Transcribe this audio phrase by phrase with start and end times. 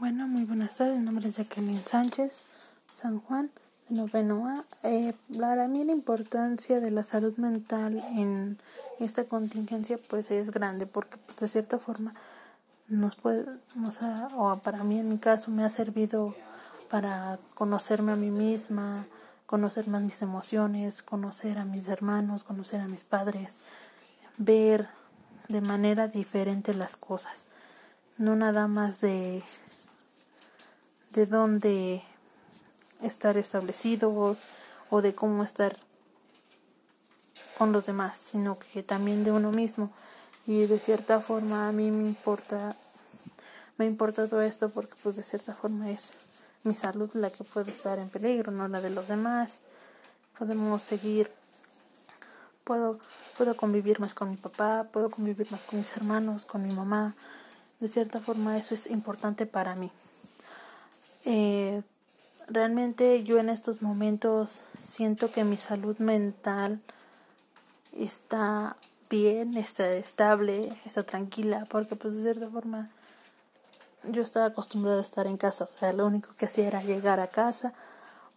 [0.00, 0.96] Bueno, muy buenas tardes.
[0.96, 2.44] Mi nombre es Jacqueline Sánchez,
[2.90, 3.50] San Juan,
[3.86, 4.64] de noveno.
[4.82, 8.56] Eh, para mí la importancia de la salud mental en
[8.98, 12.14] esta contingencia pues es grande porque pues, de cierta forma
[12.88, 13.44] nos puede,
[14.38, 16.34] o para mí en mi caso me ha servido
[16.88, 19.06] para conocerme a mí misma,
[19.44, 23.58] conocer más mis emociones, conocer a mis hermanos, conocer a mis padres,
[24.38, 24.88] ver
[25.48, 27.44] de manera diferente las cosas,
[28.16, 29.44] no nada más de
[31.10, 32.02] de dónde
[33.02, 34.38] estar establecidos
[34.90, 35.76] o de cómo estar
[37.58, 39.90] con los demás, sino que también de uno mismo.
[40.46, 42.74] Y de cierta forma a mí me importa,
[43.76, 46.14] me importa todo esto porque pues de cierta forma es
[46.64, 49.60] mi salud la que puede estar en peligro, no la de los demás.
[50.38, 51.30] Podemos seguir,
[52.64, 52.98] puedo,
[53.36, 57.14] puedo convivir más con mi papá, puedo convivir más con mis hermanos, con mi mamá.
[57.78, 59.90] De cierta forma eso es importante para mí.
[61.24, 61.82] Eh,
[62.48, 66.80] realmente yo en estos momentos siento que mi salud mental
[67.96, 68.76] está
[69.08, 72.90] bien, está estable, está tranquila, porque pues de cierta forma
[74.04, 77.20] yo estaba acostumbrada a estar en casa, o sea, lo único que hacía era llegar
[77.20, 77.74] a casa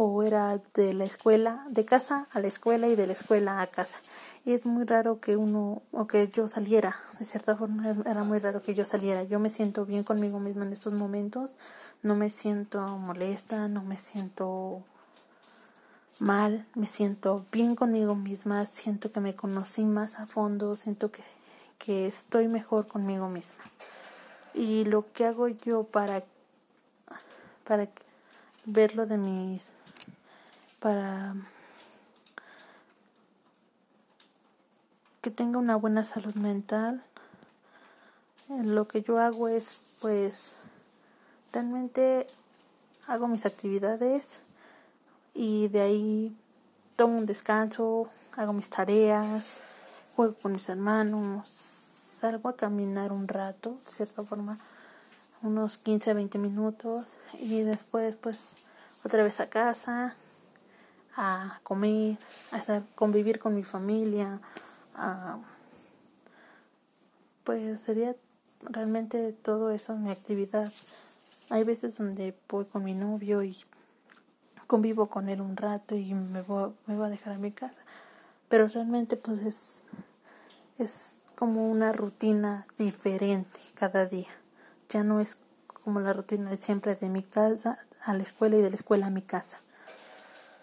[0.00, 3.66] o era de la escuela, de casa a la escuela y de la escuela a
[3.66, 3.96] casa.
[4.44, 8.38] Y es muy raro que uno, o que yo saliera, de cierta forma era muy
[8.38, 9.24] raro que yo saliera.
[9.24, 11.54] Yo me siento bien conmigo misma en estos momentos,
[12.04, 14.84] no me siento molesta, no me siento
[16.20, 21.24] mal, me siento bien conmigo misma, siento que me conocí más a fondo, siento que,
[21.78, 23.64] que estoy mejor conmigo misma.
[24.54, 26.22] Y lo que hago yo para,
[27.64, 27.88] para
[28.64, 29.72] verlo de mis
[30.80, 31.34] para
[35.20, 37.04] que tenga una buena salud mental.
[38.50, 40.54] Eh, lo que yo hago es, pues,
[41.52, 42.26] realmente
[43.06, 44.40] hago mis actividades
[45.34, 46.36] y de ahí
[46.96, 49.60] tomo un descanso, hago mis tareas,
[50.14, 54.58] juego con mis hermanos, salgo a caminar un rato, de cierta forma,
[55.42, 57.06] unos 15 a 20 minutos
[57.38, 58.56] y después pues
[59.04, 60.16] otra vez a casa,
[61.20, 62.16] a comer,
[62.52, 64.40] a estar, convivir con mi familia,
[64.94, 65.38] a,
[67.42, 68.14] pues sería
[68.62, 70.72] realmente todo eso mi actividad.
[71.50, 73.56] Hay veces donde voy con mi novio y
[74.68, 77.80] convivo con él un rato y me voy, me voy a dejar a mi casa.
[78.48, 79.82] Pero realmente pues es,
[80.78, 84.28] es como una rutina diferente cada día.
[84.88, 85.36] Ya no es
[85.82, 89.06] como la rutina de siempre de mi casa a la escuela y de la escuela
[89.06, 89.60] a mi casa.